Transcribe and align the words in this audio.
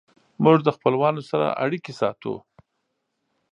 موږ 0.43 0.57
د 0.63 0.69
خپلوانو 0.75 1.21
سره 1.29 1.45
اړیکې 1.63 1.93
ساتو. 1.99 2.33